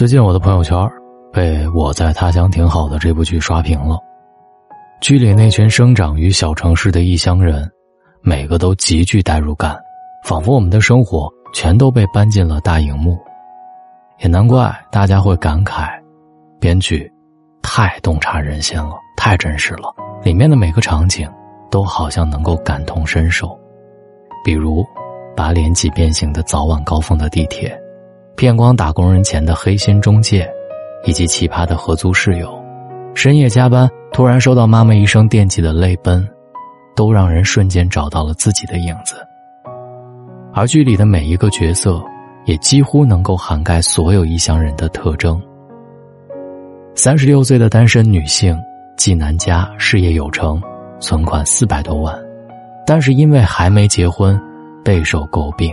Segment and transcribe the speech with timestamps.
[0.00, 0.74] 最近我的朋友圈
[1.30, 3.98] 被《我在他乡挺好的》这部剧刷屏了。
[4.98, 7.70] 剧里那群生长于小城市的异乡人，
[8.22, 9.78] 每个都极具代入感，
[10.24, 13.18] 仿佛我们的生活全都被搬进了大荧幕。
[14.20, 15.90] 也难怪大家会感慨，
[16.58, 17.12] 编剧
[17.60, 19.94] 太洞察人心了，太真实了。
[20.24, 21.30] 里面的每个场景
[21.70, 23.54] 都好像能够感同身受，
[24.42, 24.82] 比如
[25.36, 27.78] 把脸挤变形的早晚高峰的地铁，
[28.36, 30.48] 骗光打工人钱的黑心中介，
[31.04, 32.62] 以及奇葩的合租室友，
[33.14, 36.26] 深夜加班突然收到妈妈一声惦记的泪奔，
[36.94, 39.16] 都让人瞬间找到了自己的影子。
[40.52, 42.02] 而剧里的每一个角色。
[42.46, 45.40] 也几乎能够涵盖所有异乡人的特征。
[46.94, 48.58] 三十六岁的单身女性，
[48.96, 50.60] 既男家，事业有成，
[50.98, 52.18] 存款四百多万，
[52.86, 54.40] 但是因为还没结婚，
[54.82, 55.70] 备受诟病。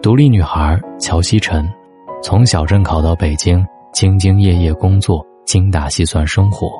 [0.00, 1.68] 独立女孩乔西晨，
[2.22, 6.70] 从小镇考到北京，兢兢业业工作，精打细算生活，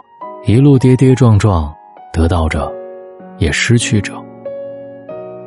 [0.46, 1.74] 一路跌跌撞撞，
[2.12, 2.72] 得到着，
[3.38, 4.12] 也失去着。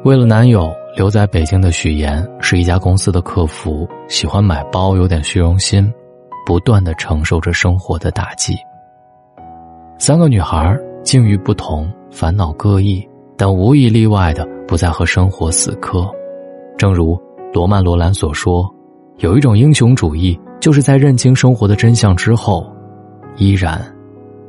[0.03, 0.71] 为了男友。
[0.93, 5.89] 留在北京的许岩是一家公司的客服，喜欢买包，有点虚荣心，
[6.45, 8.57] 不断的承受着生活的打击。
[9.97, 16.05] 三个女孩境遇不同，烦恼各异，但无一例外的不再和生活死磕。
[16.77, 17.17] 正如
[17.53, 18.73] 罗曼·罗兰所说
[19.19, 22.65] ：“有一种英雄主义，就是在认清生活的真相之后，
[23.35, 23.83] 依然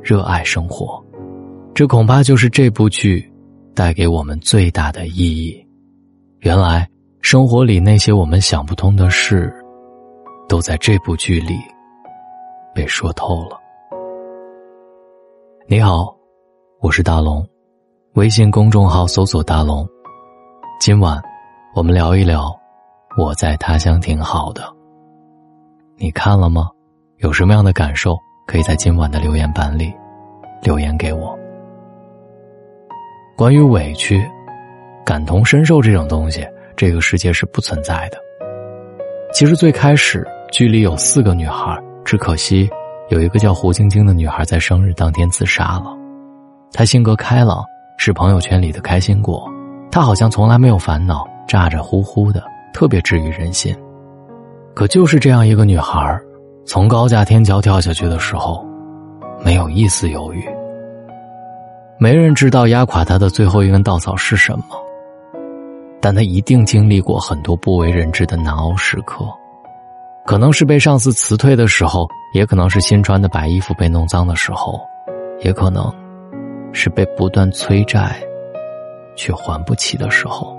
[0.01, 1.03] 热爱生活。”
[1.75, 3.29] 这恐怕就是这部剧
[3.75, 5.65] 带给我们最大的意义。
[6.39, 6.87] 原来，
[7.21, 9.53] 生活里那些我们想不通的事，
[10.47, 11.55] 都在这部剧里
[12.73, 13.59] 被说透了。
[15.67, 16.15] 你好，
[16.79, 17.45] 我是大龙，
[18.13, 19.85] 微信公众号搜索“大龙”。
[20.79, 21.21] 今晚
[21.75, 22.53] 我们聊一聊，
[23.17, 24.63] 我在他乡挺好的。
[25.97, 26.69] 你看了吗？
[27.17, 28.17] 有什么样的感受？
[28.45, 29.93] 可以在今晚的留言板里
[30.61, 31.37] 留言给我。
[33.37, 34.21] 关于委屈。
[35.05, 36.47] 感同身受这种东西，
[36.77, 38.17] 这个世界是不存在的。
[39.33, 42.69] 其实最开始剧里有四个女孩，只可惜
[43.09, 45.93] 有一个叫胡晶晶的女孩在生日当天自杀了。
[46.71, 47.65] 她性格开朗，
[47.97, 49.45] 是朋友圈里的开心果。
[49.91, 52.41] 她好像从来没有烦恼，咋咋呼呼的，
[52.73, 53.75] 特别治愈人心。
[54.73, 56.19] 可就是这样一个女孩，
[56.65, 58.65] 从高架天桥跳下去的时候，
[59.45, 60.43] 没有一丝犹豫。
[61.99, 64.65] 没人知道压垮她的最后一根稻草是什么。
[66.01, 69.23] 但她一定经历过很多不为人知的难熬时刻，
[70.25, 74.81] 可能是被上司辞退的时候，也可能是新穿的白衣服被弄脏的时候，
[75.41, 75.89] 也可能
[76.73, 78.19] 是被不断催债
[79.15, 80.57] 却还不起的时候。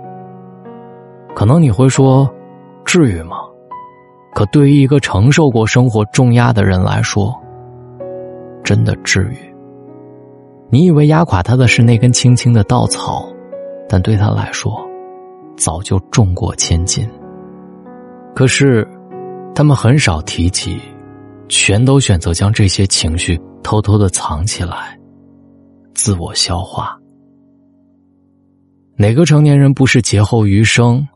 [1.34, 2.32] 可能你会说，
[2.84, 3.38] 至于吗？
[4.34, 7.34] 可对于一个承受过生活重压的人来说，
[8.62, 9.54] 真的至于？
[10.70, 13.28] 你以为压垮他的是那根轻轻的稻草，
[13.88, 14.82] 但对他来说。
[15.56, 17.08] 早就重过千斤，
[18.34, 18.84] 可是，
[19.54, 20.80] 他们很少提起，
[21.48, 24.98] 全都选择将这些情绪偷偷的藏起来，
[25.94, 26.98] 自我消化。
[28.96, 31.06] 哪个成年人不是劫后余生？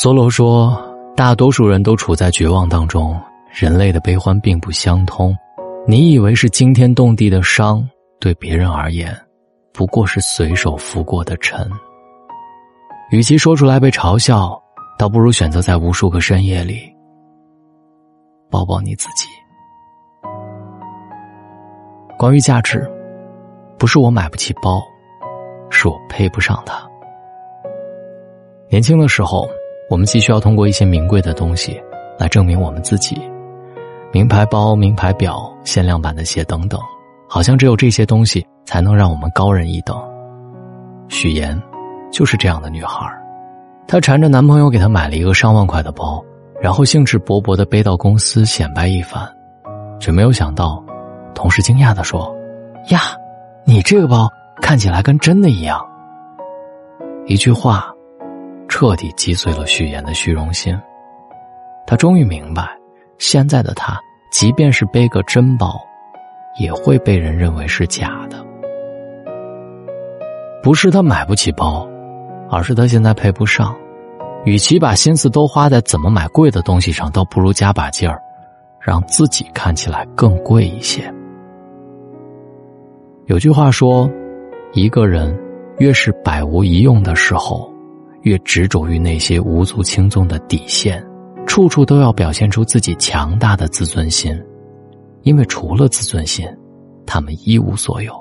[0.00, 0.80] 梭罗说，
[1.16, 3.20] 大多数人都处在绝望当中，
[3.50, 5.36] 人类的悲欢并不相通。
[5.88, 7.84] 你以为是惊天动地的伤，
[8.20, 9.12] 对别人而言，
[9.72, 11.68] 不过是随手拂过的尘。
[13.10, 14.56] 与其说出来被嘲笑，
[14.96, 16.78] 倒不如选择在无数个深夜里
[18.48, 19.26] 抱抱你自己。
[22.16, 22.88] 关于价值，
[23.76, 24.80] 不是我买不起包，
[25.70, 26.88] 是我配不上它。
[28.70, 29.48] 年轻的时候，
[29.88, 31.80] 我们既需要通过一些名贵的东西
[32.18, 33.20] 来证明我们自己，
[34.12, 36.80] 名牌包、名牌表、限量版的鞋等等，
[37.28, 39.96] 好像只有这些东西才能让我们高人一等。
[41.08, 41.60] 许岩。
[42.10, 43.06] 就是这样的女孩，
[43.86, 46.24] 她缠着男朋友给她买了一个上万块的包，
[46.58, 49.30] 然后兴致勃勃的背到公司显摆一番，
[50.00, 50.82] 却没有想到，
[51.34, 52.34] 同事惊讶的说
[52.88, 53.00] ：“呀，
[53.66, 54.26] 你这个包
[54.62, 55.78] 看起来跟真的一样。”
[57.28, 57.92] 一句话，
[58.68, 60.78] 彻底击碎了许岩的虚荣心。
[61.86, 62.68] 他终于明白，
[63.18, 63.98] 现在的他，
[64.30, 65.80] 即便是背个真包，
[66.60, 68.44] 也会被人认为是假的。
[70.62, 71.88] 不是他买不起包。
[72.50, 73.76] 而是他现在配不上，
[74.46, 78.18] 与其把心思都花在怎么买贵的东西上，倒不如加把劲儿，
[78.80, 81.12] 让自己看起来更贵一些。
[83.26, 84.10] 有句话说，
[84.72, 85.38] 一个人
[85.76, 87.70] 越是百无一用的时候，
[88.22, 91.04] 越执着于那些无足轻重的底线，
[91.46, 94.38] 处处都要表现出自己强大的自尊心，
[95.22, 96.46] 因为除了自尊心，
[97.06, 98.14] 他们一无所有。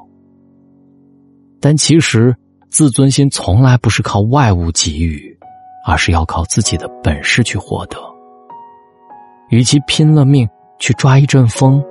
[1.59, 2.35] 但其实，
[2.69, 5.37] 自尊心从来不是靠外物给予，
[5.85, 7.97] 而是要靠自己的本事去获得。
[9.49, 10.47] 与其拼了命
[10.77, 11.83] 去抓一阵风，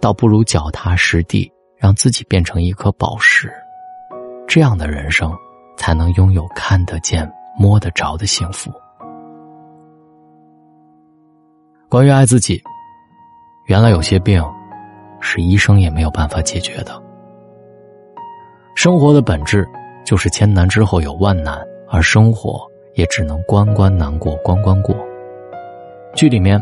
[0.00, 3.52] 倒不如脚踏实地，让自己变成一颗宝石。
[4.48, 5.32] 这样的人生，
[5.76, 7.30] 才能拥有看得见、
[7.60, 8.72] 摸得着的幸福。
[11.90, 12.58] 关于爱自己，
[13.66, 14.42] 原来有些病，
[15.20, 17.02] 是医生也没有办法解决的。
[18.74, 19.68] 生活的本质
[20.06, 21.60] 就是千难之后有万难，
[21.90, 24.96] 而生活也只能关关难过关关过。
[26.14, 26.58] 剧里面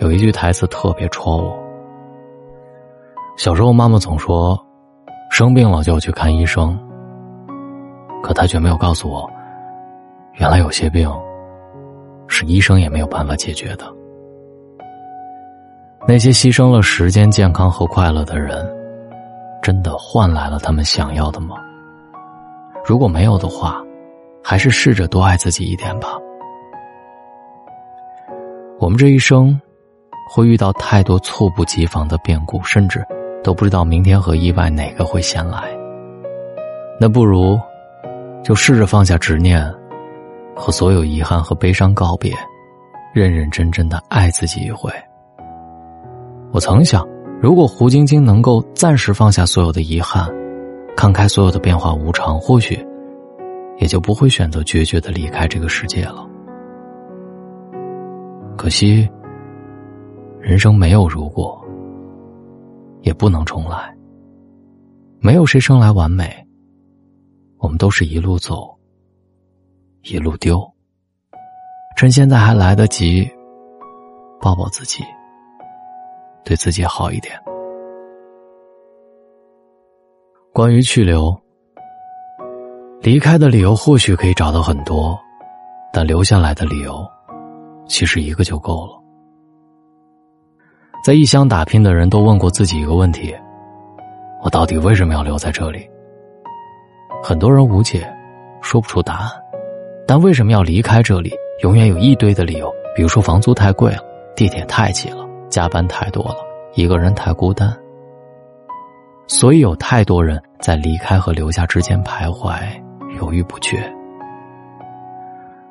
[0.00, 1.58] 有一句台词特别戳我。
[3.38, 4.62] 小时候，妈妈总说，
[5.30, 6.78] 生病了就要去看医生。
[8.22, 9.26] 可她却没有告诉我，
[10.36, 11.10] 原来有些病，
[12.28, 13.84] 是医生也没有办法解决的。
[16.06, 18.72] 那些牺牲了时间、健康和快乐的人。
[19.62, 21.56] 真的换来了他们想要的吗？
[22.84, 23.82] 如果没有的话，
[24.40, 26.16] 还是试着多爱自己一点吧。
[28.78, 29.60] 我们这一生
[30.30, 33.04] 会遇到太多猝不及防的变故，甚至
[33.42, 35.76] 都不知道明天和意外哪个会先来。
[37.00, 37.58] 那不如
[38.44, 39.74] 就试着放下执念，
[40.56, 42.34] 和所有遗憾和悲伤告别，
[43.14, 44.90] 认认真真的爱自己一回。
[46.52, 47.06] 我曾想。
[47.38, 50.26] 如果胡晶晶能够暂时放下所有的遗憾，
[50.96, 52.82] 看开所有的变化无常，或许
[53.76, 56.26] 也就不会选择决绝的离开这个世界了。
[58.56, 59.06] 可惜，
[60.40, 61.62] 人生没有如果，
[63.02, 63.94] 也不能重来。
[65.20, 66.34] 没有谁生来完美，
[67.58, 68.75] 我们都是一路走，
[70.08, 70.60] 一路丢。
[71.96, 73.28] 趁现在还来得及，
[74.40, 75.02] 抱抱自己。
[76.44, 77.36] 对自己好一点。
[80.52, 81.36] 关于去留，
[83.00, 85.18] 离开的理由或许可以找到很多，
[85.92, 87.04] 但留下来的理由，
[87.88, 89.02] 其实一个就够了。
[91.04, 93.34] 在异乡打拼的人都问过自己一个问题：
[94.40, 95.88] 我到底为什么要留在这里？
[97.24, 98.08] 很多人无解，
[98.60, 99.45] 说不出答案。
[100.06, 101.32] 但为什么要离开这里？
[101.62, 103.98] 永远有一堆的理由，比如说房租太贵了，
[104.36, 105.26] 地铁太挤了。
[105.48, 106.36] 加班太多了，
[106.74, 107.74] 一个人太孤单，
[109.26, 112.58] 所以有太多人在离开和留下之间徘徊，
[113.18, 113.90] 犹豫不决。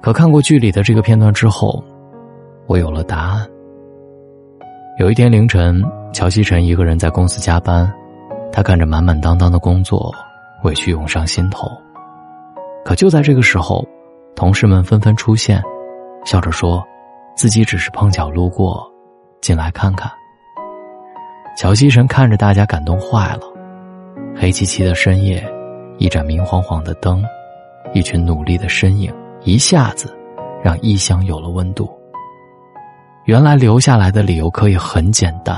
[0.01, 1.83] 可看过剧里的这个片段之后，
[2.67, 3.45] 我有了答案。
[4.97, 5.83] 有一天凌晨，
[6.13, 7.91] 乔西晨一个人在公司加班，
[8.51, 10.11] 他看着满满当当的工作，
[10.63, 11.69] 委屈涌上心头。
[12.83, 13.85] 可就在这个时候，
[14.35, 15.63] 同事们纷纷出现，
[16.25, 16.85] 笑着说，
[17.35, 18.85] 自己只是碰巧路过。
[19.41, 20.11] 进来看看。
[21.55, 23.41] 乔西神看着大家，感动坏了。
[24.35, 25.41] 黑漆漆的深夜，
[25.99, 27.23] 一盏明晃晃的灯，
[27.93, 30.13] 一群努力的身影，一下子
[30.63, 31.89] 让异乡有了温度。
[33.25, 35.55] 原来留下来的理由可以很简单：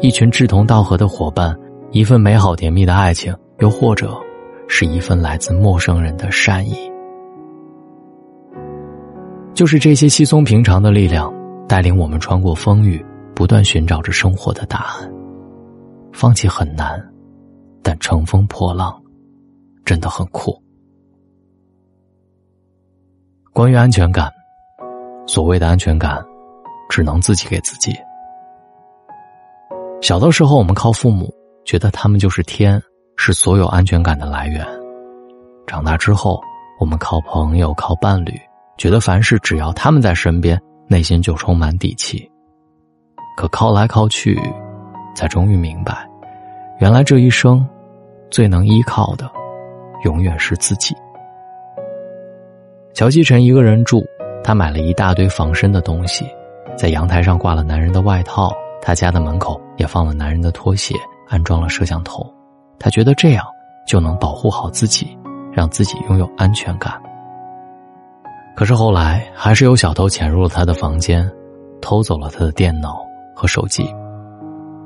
[0.00, 1.56] 一群志同道合的伙伴，
[1.90, 4.18] 一份美好甜蜜的爱情，又或者
[4.66, 6.90] 是一份来自陌生人的善意。
[9.56, 11.32] 就是这些稀松平常的力量。
[11.68, 13.04] 带领我们穿过风雨，
[13.34, 15.12] 不断寻找着生活的答案。
[16.12, 17.04] 放弃很难，
[17.82, 19.02] 但乘风破浪
[19.84, 20.56] 真的很酷。
[23.52, 24.30] 关于安全感，
[25.26, 26.24] 所谓的安全感，
[26.88, 27.92] 只能自己给自己。
[30.00, 31.34] 小的时候，我们靠父母，
[31.64, 32.80] 觉得他们就是天，
[33.16, 34.64] 是所有安全感的来源。
[35.66, 36.40] 长大之后，
[36.78, 38.40] 我们靠朋友、靠伴侣，
[38.76, 40.60] 觉得凡事只要他们在身边。
[40.88, 42.30] 内心就充满底气，
[43.36, 44.40] 可靠来靠去，
[45.16, 46.08] 才终于明白，
[46.78, 47.68] 原来这一生
[48.30, 49.28] 最能依靠的，
[50.04, 50.94] 永远是自己。
[52.94, 54.06] 乔西晨一个人住，
[54.44, 56.24] 他买了一大堆防身的东西，
[56.76, 60.94] 在阳台上挂了男人的外套，他家的门口也放了男人的拖鞋，
[61.26, 62.24] 安装了摄像头，
[62.78, 63.44] 他觉得这样
[63.88, 65.18] 就能保护好自己，
[65.52, 66.94] 让自己拥有安全感。
[68.56, 71.30] 可是后来，还是有小偷潜入了他的房间，
[71.82, 73.86] 偷走了他的电脑和手机。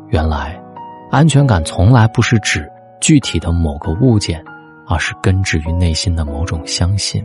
[0.08, 0.60] 原来，
[1.08, 2.68] 安全感从来不是指
[3.00, 4.44] 具体的某个物件，
[4.88, 7.24] 而是根植于内心的某种相信，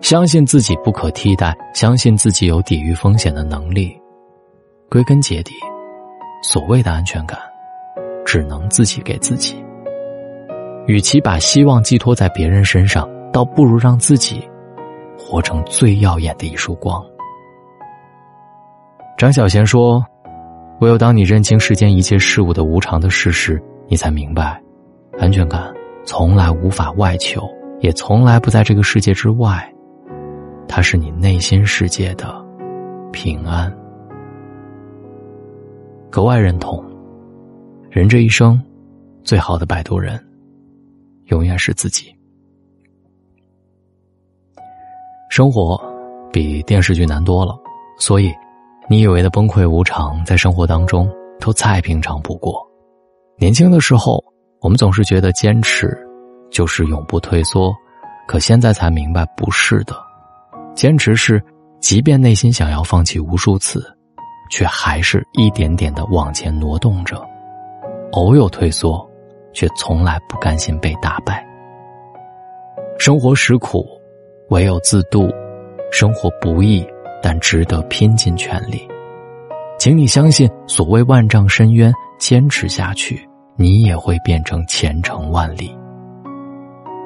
[0.00, 4.00] 相信自己不可替代，相信自己有抵御风险的能力。
[4.88, 5.52] 归根结底，
[6.44, 7.36] 所谓的安全感，
[8.24, 9.60] 只能自己给自己。
[10.86, 14.48] 与其把希望寄托在别人身上，倒不如让自己。
[15.26, 17.04] 活成最耀眼的一束光。
[19.18, 20.00] 张小娴说
[20.80, 24.62] ：“唯有当你认清世间一切事物的无常的事实，你才明白，
[25.18, 27.42] 安全感从来无法外求，
[27.80, 29.68] 也从来不在这个世界之外。
[30.68, 32.32] 它是你内心世界的
[33.10, 33.74] 平安。”
[36.08, 36.84] 格外认同。
[37.90, 38.62] 人这一生，
[39.24, 40.24] 最好的摆渡人，
[41.26, 42.15] 永远是自己。
[45.36, 45.78] 生活
[46.32, 47.54] 比电视剧难多了，
[47.98, 48.32] 所以。
[48.88, 51.06] 你以为的崩溃无常，在生活当中
[51.38, 52.66] 都再平常不过。
[53.36, 54.24] 年轻的时候，
[54.62, 55.94] 我们总是觉得坚持
[56.50, 57.70] 就是永不退缩，
[58.26, 59.94] 可现在才明白不是的。
[60.74, 61.42] 坚持是，
[61.80, 63.84] 即便内心想要放弃无数次，
[64.50, 67.22] 却还是一点点的往前挪动着。
[68.12, 69.06] 偶有退缩，
[69.52, 71.46] 却从来不甘心被打败。
[72.98, 73.84] 生活实苦，
[74.48, 75.28] 唯有自渡；
[75.90, 76.86] 生活不易。
[77.22, 78.86] 但值得拼尽全力，
[79.80, 85.76] 请你相信，所谓万丈深渊，坚持下去，你也会变成前程万里。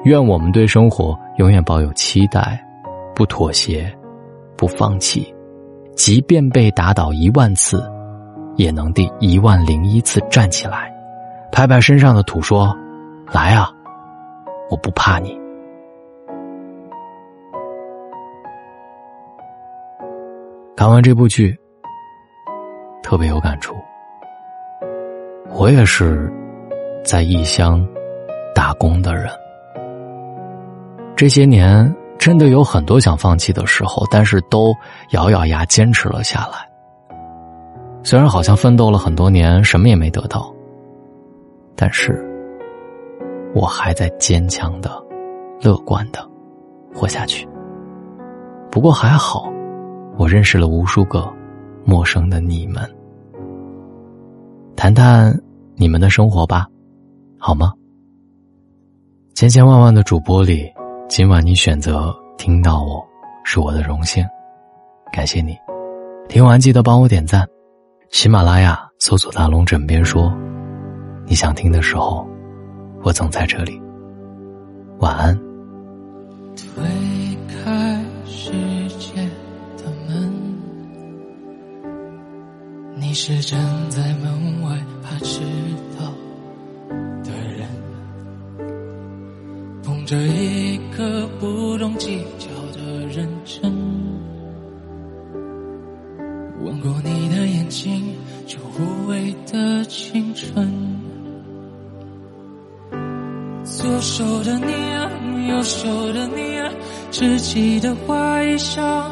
[0.03, 2.63] 愿我们对生活永远抱有期待，
[3.15, 3.91] 不妥协，
[4.55, 5.33] 不放弃，
[5.95, 7.83] 即便被打倒一万次，
[8.57, 10.93] 也能第一万零一次站起来，
[11.51, 12.77] 拍拍身上的土，说
[13.31, 13.71] ：“来啊，
[14.69, 15.35] 我不怕你。”
[20.81, 21.55] 看完这部剧，
[23.03, 23.75] 特别有感触。
[25.51, 26.27] 我也是
[27.05, 27.87] 在异乡
[28.55, 29.29] 打工的人，
[31.15, 34.73] 这些年真的有很多想放弃的时候，但是都
[35.11, 36.67] 咬咬牙坚持了下来。
[38.01, 40.51] 虽然好像奋斗了很多年，什么也没得到，
[41.75, 42.27] 但是
[43.53, 44.89] 我还在坚强的、
[45.61, 46.27] 乐观的
[46.91, 47.47] 活下去。
[48.71, 49.47] 不过还好。
[50.21, 51.27] 我认识了无数个
[51.83, 52.87] 陌生的你们，
[54.75, 55.35] 谈谈
[55.75, 56.67] 你们的生活吧，
[57.39, 57.73] 好吗？
[59.33, 60.71] 千千万万的主播里，
[61.09, 63.03] 今晚你选择听到我，
[63.43, 64.23] 是我的荣幸，
[65.11, 65.57] 感谢你。
[66.29, 67.43] 听完记得帮我点赞，
[68.11, 70.31] 喜马拉雅搜索“大龙枕边说”，
[71.25, 72.23] 你想听的时候，
[73.01, 73.81] 我总在这里。
[74.99, 75.50] 晚安。
[83.51, 85.41] 站在门外怕迟
[85.99, 86.05] 到
[87.21, 87.67] 的人，
[89.83, 93.69] 捧着一颗不懂计较的认真，
[96.63, 98.15] 吻过你的眼睛，
[98.47, 100.65] 就无畏的青春。
[103.65, 105.11] 左手的你啊，
[105.49, 106.71] 右手的你啊，
[107.11, 109.11] 稚气的花衣裳，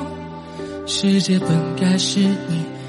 [0.85, 2.78] 世界本该是你。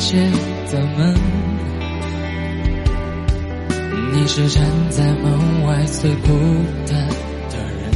[0.00, 0.16] 界
[0.72, 1.14] 的门，
[4.14, 6.28] 你是站在门外最孤
[6.86, 6.96] 单
[7.50, 7.92] 的人，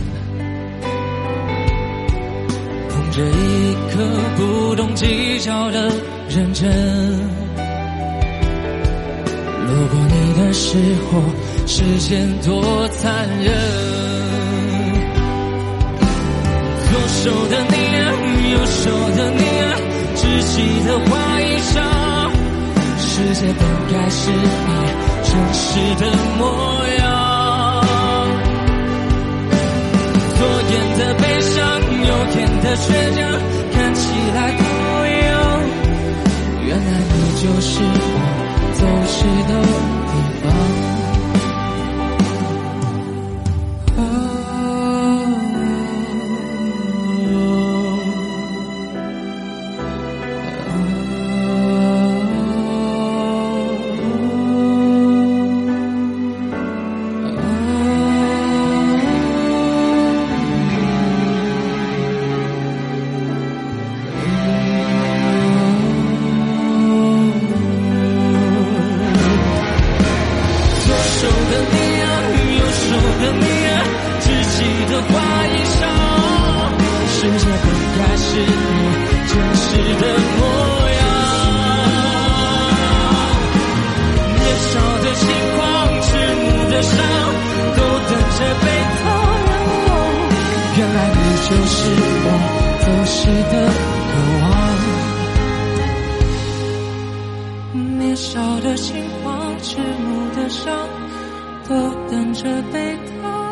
[2.91, 4.05] 捧着一颗
[4.37, 5.91] 不懂计较的
[6.29, 6.71] 认真，
[9.67, 10.77] 路过你的时
[11.11, 11.23] 候，
[11.67, 13.51] 时间多残忍，
[16.91, 17.77] 左手的你，
[18.53, 19.64] 右手的你
[20.35, 20.41] 啊。
[20.41, 20.53] 稚气
[20.85, 21.75] 的花衣裳，
[22.99, 24.39] 世界本该是你
[25.23, 25.63] 真实
[26.01, 26.03] 的
[26.39, 26.43] 模
[26.99, 27.03] 样。
[30.37, 33.23] 左眼的悲伤，右眼的倔强，
[33.73, 34.03] 看起
[34.35, 34.63] 来都
[35.07, 35.33] 一样。
[36.67, 38.19] 原来你就是我
[38.75, 39.17] 走失
[39.49, 39.53] 的
[73.25, 73.43] 等你
[74.21, 74.57] 窒息
[74.91, 75.13] 的花
[75.47, 75.81] 衣裳，
[77.09, 77.67] 世界本
[77.97, 78.45] 该是你
[79.31, 79.65] 真实
[79.99, 80.05] 的
[80.37, 80.41] 模
[81.01, 81.03] 样。
[84.37, 85.25] 年少的轻
[85.57, 85.59] 狂，
[86.03, 86.93] 迟暮的伤，
[87.77, 87.79] 都
[88.11, 88.67] 等着被
[89.01, 89.03] 他
[89.41, 89.51] 遗
[89.89, 89.91] 忘。
[90.77, 91.77] 原来你就是
[92.27, 92.29] 我
[92.85, 93.17] 走失
[93.51, 93.55] 的
[94.11, 94.13] 渴
[94.43, 94.47] 望。
[97.99, 98.29] 年少
[98.61, 98.87] 的轻
[99.23, 99.25] 狂，
[99.63, 100.63] 迟暮的伤。
[101.69, 101.75] 都
[102.11, 103.44] 等着被偷。